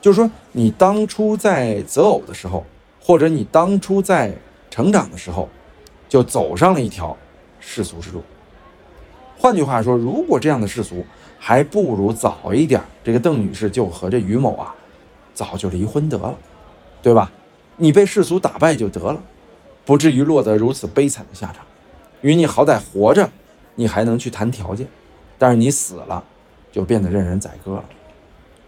[0.00, 2.64] 就是说，你当初在择偶的时候，
[3.00, 4.34] 或者你当初在
[4.70, 5.48] 成长的时候，
[6.08, 7.16] 就走上了一条
[7.58, 8.22] 世俗之路。
[9.38, 11.04] 换句话说，如果这样的世俗，
[11.38, 14.74] 还不如早一点，这个邓女士就和这于某啊。
[15.32, 16.36] 早就离婚得了，
[17.00, 17.32] 对吧？
[17.76, 19.18] 你被世俗打败就得了，
[19.86, 21.64] 不至于落得如此悲惨的下场。
[22.20, 23.30] 因为你好歹活着，
[23.76, 24.86] 你还能去谈条件；
[25.38, 26.22] 但是你死了，
[26.70, 27.84] 就变得任人宰割了。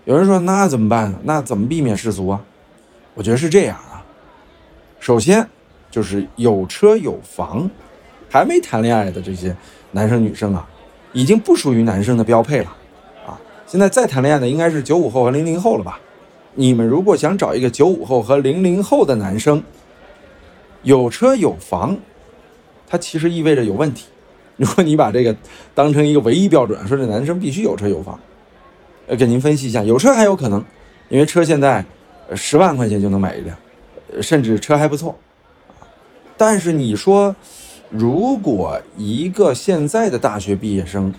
[0.05, 1.15] 有人说那怎么办？
[1.23, 2.43] 那怎么避免世俗啊？
[3.15, 4.05] 我觉得是这样啊。
[4.99, 5.47] 首先
[5.91, 7.71] 就是有车有房，
[8.29, 9.55] 还没谈恋爱的这些
[9.93, 10.69] 男生女生啊，
[11.13, 12.77] 已经不属于男生的标配了
[13.27, 13.39] 啊。
[13.67, 16.01] 现在再谈恋爱的应该是九五后和零零后了吧？
[16.55, 19.63] 你们如果想找一个九五后和零零后的男生，
[20.83, 21.97] 有车有房，
[22.89, 24.07] 它其实意味着有问题。
[24.57, 25.35] 如果你把这个
[25.75, 28.19] 当成一个唯一标准，说这男生必须有车有房，
[29.17, 30.65] 给您分析一下，有车还有可能，
[31.09, 31.85] 因为车现在
[32.35, 33.57] 十万块钱就能买一辆，
[34.21, 35.17] 甚至车还不错。
[36.37, 37.35] 但是你说，
[37.91, 41.13] 如果一个现在的大学毕业生，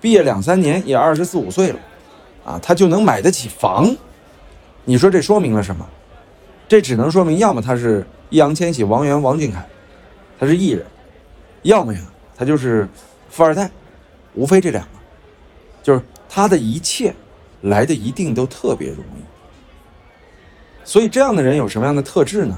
[0.00, 1.78] 毕业两三年也二十四五岁了，
[2.44, 3.94] 啊，他就能买得起房？
[4.84, 5.86] 你说这说明了什么？
[6.68, 9.64] 这只能说明，要么他是易烊千玺、王源、王俊凯，
[10.38, 10.84] 他是艺人；
[11.62, 12.00] 要么呀，
[12.36, 12.88] 他就是
[13.28, 13.70] 富二代，
[14.34, 14.90] 无非这两个。
[15.82, 16.00] 就是
[16.32, 17.12] 他的一切
[17.62, 19.24] 来的一定都特别容易。
[20.84, 22.56] 所以这样的人有什么样的特质呢？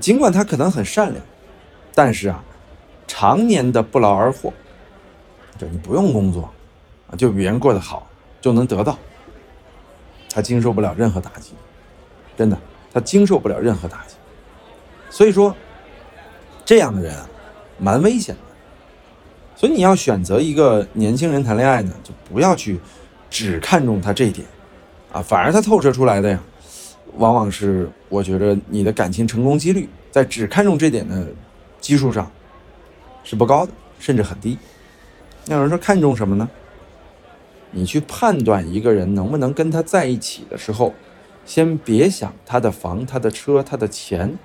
[0.00, 1.22] 尽管他可能很善良，
[1.94, 2.42] 但是啊，
[3.06, 4.50] 常年的不劳而获，
[5.58, 6.50] 就你不用工作
[7.10, 8.08] 啊，就比别人过得好，
[8.40, 8.98] 就能得到。
[10.30, 11.52] 他经受不了任何打击，
[12.38, 12.58] 真的，
[12.90, 14.14] 他经受不了任何打击。
[15.10, 15.54] 所以说，
[16.64, 17.28] 这样的人啊，
[17.78, 18.51] 蛮危险的。
[19.62, 22.80] 所以你要选择一个年轻人谈恋爱呢，就不要去
[23.30, 24.44] 只看重他这一点，
[25.12, 26.42] 啊，反而他透射出来的呀，
[27.18, 31.28] 往往是我觉得你的感情成功几率在只看重这点的
[31.80, 32.28] 基数上，
[33.22, 33.70] 是不高的，
[34.00, 34.58] 甚至很低。
[35.46, 36.50] 那有人说看重什么呢？
[37.70, 40.92] 你去判断一个人能不能跟他在一起的时候，
[41.46, 44.36] 先别想他的房、他的车、他的钱，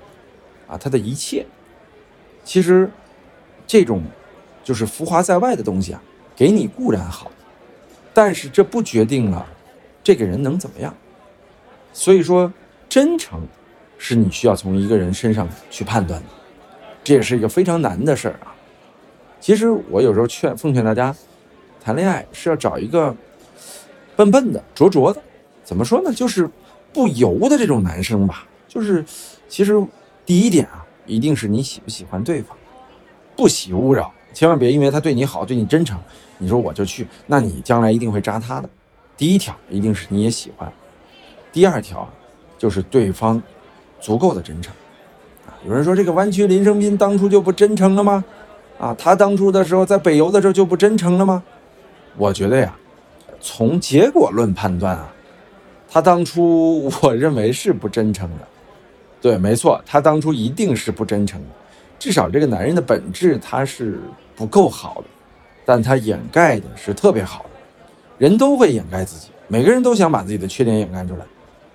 [0.68, 1.44] 啊，他的一切。
[2.44, 2.88] 其实，
[3.66, 4.04] 这种
[4.68, 6.02] 就是浮华在外的东西啊，
[6.36, 7.30] 给你固然好，
[8.12, 9.46] 但是这不决定了
[10.04, 10.94] 这个人能怎么样。
[11.94, 12.52] 所以说，
[12.86, 13.40] 真诚
[13.96, 16.26] 是你需要从一个人身上去判断的，
[17.02, 18.54] 这也是一个非常难的事儿啊。
[19.40, 21.16] 其实我有时候劝奉劝大家，
[21.82, 23.16] 谈恋爱是要找一个
[24.16, 25.22] 笨笨的、拙拙的，
[25.64, 26.12] 怎么说呢？
[26.12, 26.46] 就是
[26.92, 28.46] 不油的这种男生吧。
[28.68, 29.02] 就是
[29.48, 29.82] 其实
[30.26, 32.54] 第一点啊，一定是你喜不喜欢对方，
[33.34, 35.98] 不喜勿扰，千万别因为他对你好、对你真诚，
[36.38, 38.68] 你说我就去，那你将来一定会扎他的。
[39.16, 40.72] 第一条一定是你也喜欢，
[41.50, 42.08] 第二条
[42.56, 43.42] 就是对方
[44.00, 44.72] 足够的真诚
[45.44, 45.58] 啊。
[45.66, 48.24] 有人说这个弯曲林生斌当初就不真诚了吗？
[48.78, 51.42] 啊，他当初的时候在北邮的时候就不真诚了吗？
[52.16, 52.76] 我觉得呀，
[53.40, 55.12] 从结果论判断啊，
[55.90, 58.46] 他当初我认为是不真诚的。
[59.20, 61.48] 对，没错，他当初一定是不真诚的。
[61.98, 64.00] 至少这个男人的本质他是
[64.36, 65.04] 不够好的，
[65.64, 67.50] 但他掩盖的是特别好的。
[68.18, 71.24] 人都会掩盖自己，每个人都想把自己的缺点掩盖出来。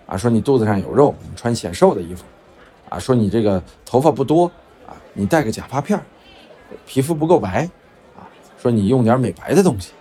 [0.06, 2.24] 啊，说你肚子上有肉，你穿显瘦的衣服；
[2.90, 4.46] 啊，说你这个头发不多，
[4.86, 6.04] 啊，你戴个假发片儿。
[6.86, 7.70] 皮肤不够白，
[8.18, 9.94] 啊，说你用点美白的东西，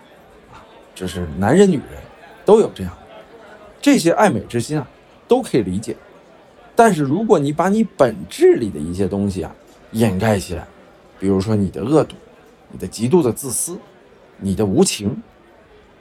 [0.53, 0.59] 啊，
[0.95, 2.01] 这是男人女人
[2.45, 2.93] 都有这样，
[3.81, 4.89] 这些爱美之心啊，
[5.29, 5.97] 都可以理解。
[6.75, 9.55] 但是如果你把你本质里的一些东西啊
[9.93, 10.67] 掩盖起来，
[11.19, 12.17] 比如说你的恶毒、
[12.71, 13.79] 你的极度的自私、
[14.39, 15.23] 你的无情，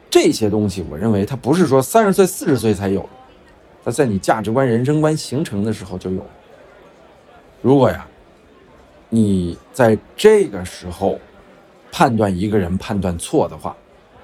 [0.09, 3.09] 这些东西，我认为它不是说三十岁、四十岁才有的，
[3.85, 6.25] 它在你价值观、人生观形成的时候就有。
[7.61, 8.07] 如果呀。
[9.13, 11.19] 你在这个时候
[11.91, 13.75] 判断一个人判断错的话，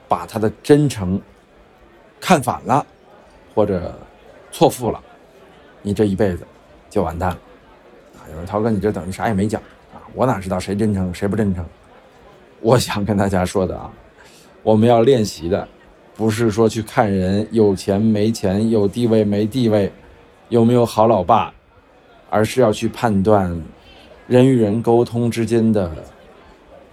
[0.08, 1.22] 把他的真诚
[2.22, 2.86] 看反了，
[3.54, 3.94] 或者
[4.50, 5.04] 错付了，
[5.82, 6.48] 你这一辈子
[6.90, 7.38] 就完蛋了！
[8.32, 9.62] 有人涛哥，你这等于啥也没讲
[9.94, 10.02] 啊！
[10.14, 11.66] 我哪知道谁真诚谁不真诚？
[12.62, 13.92] 我想跟大家说的啊，
[14.64, 15.68] 我们要练习的
[16.16, 19.92] 不是说去看人有钱没钱、有地位没地位、
[20.50, 21.54] 有没有好老爸，
[22.30, 23.62] 而是要去判断。
[24.28, 25.90] 人与人沟通之间的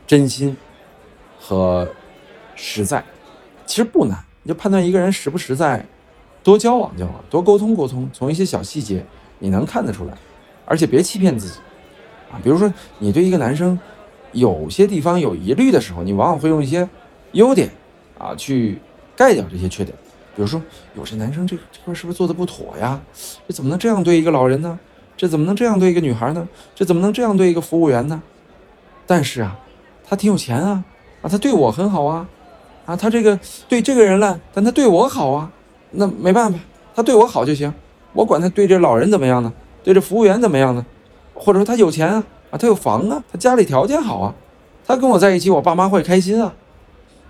[0.07, 0.57] 真心
[1.41, 1.89] 和
[2.55, 3.03] 实在，
[3.67, 4.17] 其实不难。
[4.45, 5.85] 你就判断一个人实不实在，
[6.45, 9.05] 多交往交往，多沟通沟通，从一些小细节
[9.41, 10.13] 你能看得出来。
[10.65, 11.59] 而且别欺骗自己
[12.31, 12.41] 啊！
[12.43, 13.79] 比如说，你对一个男生
[14.33, 16.89] 有些地方有疑虑的时候，你往往会用一些
[17.33, 17.71] 优点
[18.19, 18.79] 啊去
[19.17, 19.97] 盖掉这些缺点。
[20.37, 20.61] 比如说，
[20.97, 23.01] 有些男生这这块是不是做的不妥呀？
[23.47, 24.79] 这怎么能这样对一个老人呢？
[25.17, 26.49] 这怎么能这样对一个女孩呢？
[26.75, 28.21] 这怎么能这样对一个服务员呢？
[29.07, 29.57] 但是啊，
[30.05, 30.83] 他挺有钱啊，
[31.23, 32.27] 啊，他对我很好啊，
[32.85, 35.53] 啊，他这个对这个人烂，但他对我好啊，
[35.93, 36.59] 那没办法，
[36.97, 37.73] 他对我好就行，
[38.13, 39.53] 我管他对这老人怎么样呢？
[39.85, 40.85] 对这服务员怎么样呢？
[41.35, 44.35] 或者说他有钱啊，啊，他有房啊，他家里条件好啊，
[44.87, 46.53] 他跟我在一起，我爸妈会开心啊。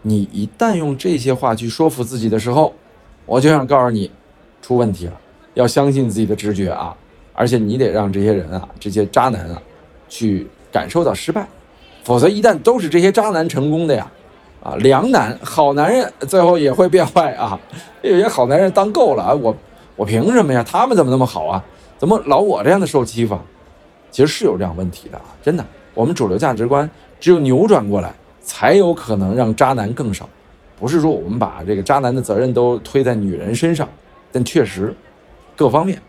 [0.03, 2.73] 你一旦用这些话去说服自己的时候，
[3.27, 4.11] 我就想告诉你，
[4.63, 5.13] 出问题了，
[5.55, 6.95] 要相信自己的直觉啊。
[7.33, 9.61] 而且你得让这些人啊，这些渣男啊，
[10.09, 11.49] 去感受到失败，
[12.05, 14.09] 否则一旦都是这些渣男成功的呀，
[14.63, 17.59] 啊，良男好男人最后也会变坏啊。
[18.03, 19.57] 有些好男人当够了啊，我
[19.97, 20.63] 我凭什么呀？
[20.63, 21.65] 他们怎么那么好啊？
[21.99, 23.39] 怎么老我这样的受欺负？
[24.11, 25.65] 其实是有这样问题的啊，真的。
[25.95, 26.89] 我们主流价值观
[27.21, 30.29] 只有扭转过来，才有可能让渣男更少。
[30.79, 33.89] 不是说我们把这个渣男的责任都推在女人身上，
[34.33, 34.95] 但确实
[35.57, 36.01] 各方面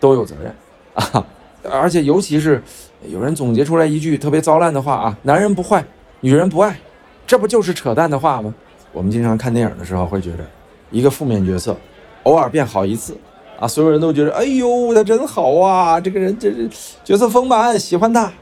[0.00, 0.54] 都有责任。
[0.94, 1.26] 啊，
[1.70, 2.62] 而且尤其是
[3.06, 5.84] 有人总结出来一句特别糟烂的话啊，男人不坏，
[6.20, 6.78] 女人不爱，
[7.26, 8.54] 这不就是扯淡的话吗？
[8.92, 10.44] 我们经常看电影的时候会觉得，
[10.90, 11.76] 一个负面角色
[12.22, 13.16] 偶尔变好一次
[13.58, 16.68] 啊，所有人都觉得，哎呦，他真好啊，这个人这这
[17.04, 18.32] 角色丰满，喜欢他。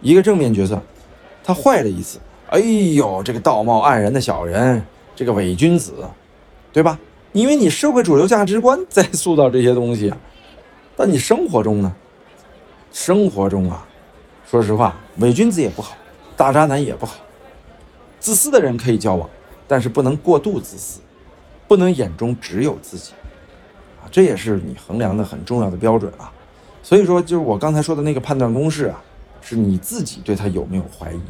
[0.00, 0.80] 一个正面角色，
[1.42, 4.82] 他坏了一次，哎呦，这个道貌岸然的小人，
[5.14, 5.92] 这个伪君子，
[6.72, 6.98] 对吧？
[7.32, 10.12] 因为你社会主流价值观在塑造这些东西。
[10.96, 11.94] 但你生活中呢？
[12.92, 13.86] 生活中啊，
[14.48, 15.94] 说实话，伪君子也不好，
[16.36, 17.16] 大渣男也不好。
[18.18, 19.28] 自私的人可以交往，
[19.68, 21.00] 但是不能过度自私，
[21.68, 23.12] 不能眼中只有自己，
[24.10, 26.32] 这也是你衡量的很重要的标准啊。
[26.82, 29.02] 所以说，就是我刚才说的那个判断公式啊，
[29.40, 31.20] 是你自己对他有没有怀疑。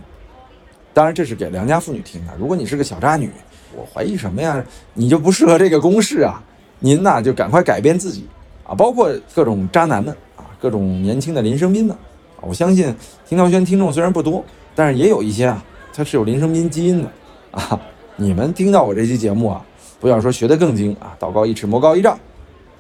[0.92, 2.32] 当然，这是给良家妇女听的。
[2.38, 3.30] 如果你是个小渣女，
[3.74, 4.64] 我怀疑什么呀？
[4.94, 6.42] 你就不适合这个公式啊。
[6.78, 8.26] 您呐，就赶快改变自己。
[8.64, 11.96] 啊，包括各种渣男们啊，各种年轻的林生斌们，
[12.40, 12.94] 我相信
[13.26, 17.10] 听涛轩听众虽然不多，但是也有一些啊，他是有林生斌基因的
[17.52, 17.80] 啊。
[18.16, 19.64] 你们听到我这期节目啊，
[20.00, 22.18] 不要说学得更精啊，道高一尺，魔高一丈。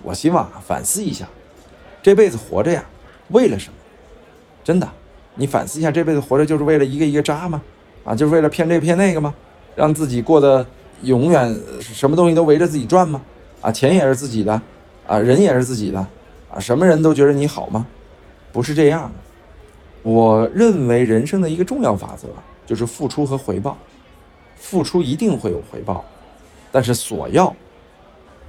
[0.06, 1.26] 我希望反思一下，
[2.00, 2.84] 这辈子活着呀，
[3.30, 3.74] 为了什么？
[4.62, 4.88] 真的，
[5.34, 7.60] 你反思一下，这辈子活着就是为了一个一个渣吗？
[8.04, 9.34] 啊，就是为了骗这骗那个吗？
[9.74, 10.64] 让自己过得
[11.02, 13.20] 永远什么东西都围着自己转吗？
[13.60, 14.62] 啊，钱也是自己的，
[15.08, 15.98] 啊，人也是自己的，
[16.52, 17.84] 啊，什么人都觉得你好吗？
[18.52, 20.08] 不是这样的。
[20.08, 22.28] 我认为人生的一个重要法则
[22.64, 23.76] 就是付出和回报。
[24.54, 26.04] 付出一定会有回报，
[26.70, 27.54] 但是索要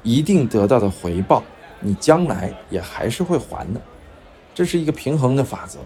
[0.08, 1.44] 一定得到的回报，
[1.82, 3.82] 你将来也还是会还的，
[4.56, 5.80] 这是一个平衡的法则。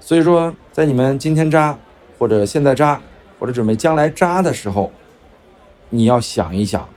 [0.00, 1.78] 所以说，在你们今天扎，
[2.18, 3.00] 或者现在扎，
[3.38, 4.90] 或者准备将来扎的时候，
[5.88, 6.88] 你要想一想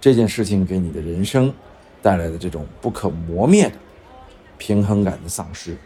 [0.00, 1.52] 这件事情给你的人生
[2.00, 3.74] 带来的这种不可磨灭的
[4.58, 5.76] 平衡感的丧失，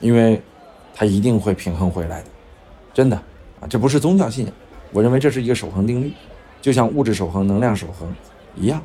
[0.00, 0.40] 因为
[0.94, 2.28] 它一定会平衡回来的，
[2.94, 3.16] 真的
[3.60, 4.54] 啊，这不是宗教信仰。
[4.90, 6.14] 我认为这是一个守恒定律，
[6.62, 8.10] 就像物质守恒、能量守恒
[8.56, 8.82] 一样。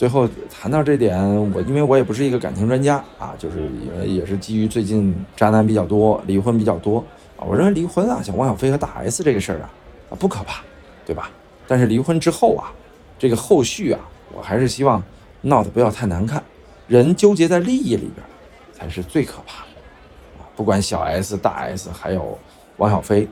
[0.00, 1.14] 最后谈到这点，
[1.52, 7.04] 我因为我也不是一个感情专家啊，就是也也是基于最近渣男比较多、离婚比较多
[7.36, 7.44] 啊。
[7.46, 9.70] 我认为离婚啊，像汪小菲和大 S 这个事儿啊，
[10.08, 10.62] 啊不可怕，
[11.04, 11.30] 对吧？
[11.68, 12.72] 但是离婚之后啊，
[13.18, 14.00] 这个后续啊，
[14.32, 15.02] 我还是希望
[15.42, 16.42] 闹得不要太难看。
[16.88, 18.26] 人纠结在利益里边，
[18.72, 20.48] 才是最可怕的啊！
[20.56, 22.38] 不管小 S、大 S，还有
[22.78, 23.28] 汪小菲。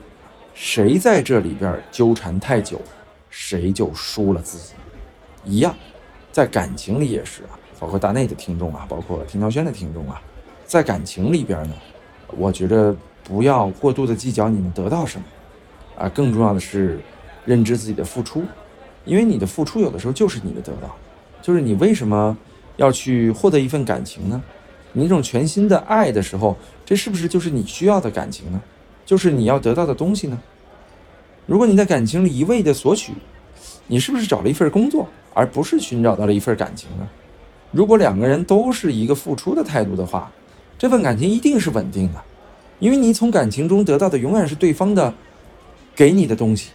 [0.52, 2.78] 谁在这里边纠缠太久，
[3.30, 4.74] 谁就输了自己。
[5.46, 5.74] 一样，
[6.30, 10.20] 在感情里也是啊，包括大内的听众啊，包括田乔轩的听众啊，
[10.66, 11.74] 在感情里边呢，
[12.36, 15.24] 我觉得不要过度的计较你们得到什么，
[15.96, 17.00] 啊，更重要的是
[17.44, 18.44] 认知自己的付出，
[19.04, 20.94] 因为你的付出有的时候就是你的得到，
[21.42, 22.36] 就是你为什么
[22.76, 24.42] 要去获得一份感情呢？
[24.92, 28.60] 你那种全新的爱的时候，这是不是就是你需要的感情呢？
[29.04, 30.38] 就是你要得到的东西呢？
[31.46, 33.12] 如果你在感情里一味的索取，
[33.86, 37.08] 你是不是找了一份工作，而不是寻找到了一份感情呢？
[37.70, 40.28] 如果两个人都是一个付出的态度的话，
[40.76, 42.20] 这份感情一定是稳定的，
[42.80, 45.14] 因为你从感情中得到的永远是对方的
[45.94, 46.70] 给你的东西，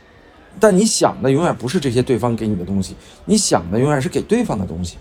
[0.61, 2.95] 但你想的永远不是这些对方给你的东西，
[3.25, 4.95] 你想的永远是给对方的东西，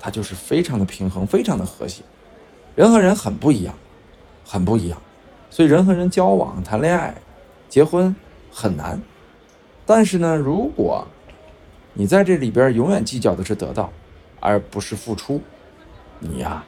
[0.00, 2.02] 它就是非常的平衡，非常的和谐。
[2.74, 3.72] 人和人很不一样，
[4.44, 5.00] 很不一样。
[5.48, 7.14] 所以人和人交往、谈恋爱、
[7.68, 8.12] 结婚
[8.50, 9.00] 很难，
[9.86, 11.06] 但是呢，如果
[11.98, 13.90] 你在这里边永远计较的是得到，
[14.38, 15.40] 而不是付出，
[16.18, 16.62] 你呀，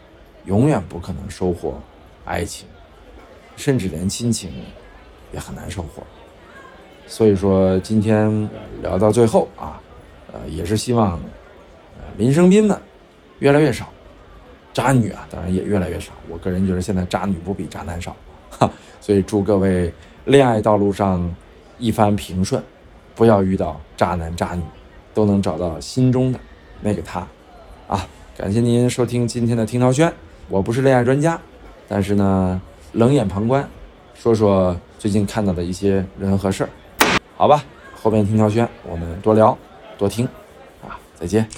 [0.47, 1.79] 永远不可能收获
[2.25, 2.67] 爱情，
[3.55, 4.51] 甚至连亲情
[5.31, 6.03] 也很难收获。
[7.07, 8.49] 所以说，今天
[8.81, 9.79] 聊到最后啊，
[10.33, 11.21] 呃，也是希望
[12.17, 12.81] 林生斌们
[13.41, 13.87] 越来越少，
[14.73, 16.13] 渣女啊，当然也越来越少。
[16.27, 18.17] 我个人觉得现在渣女不比渣男少。
[18.51, 19.93] 哈，所以祝各位
[20.25, 21.35] 恋爱道路上
[21.79, 22.63] 一帆平顺，
[23.15, 24.63] 不要遇到渣男渣女，
[25.19, 26.39] 都能找到心中的
[26.81, 27.27] 那个他。
[27.89, 30.13] 啊，感谢您收听今天的听涛轩，
[30.49, 31.37] 我不是恋爱专家，
[31.89, 33.69] 但是呢，冷眼旁观，
[34.15, 36.71] 说说最近看到的一些人和事儿，
[37.37, 37.65] 好吧。
[38.01, 39.59] 后边听涛轩，我们多聊
[39.99, 40.25] 多听，
[40.87, 41.49] 啊，再见。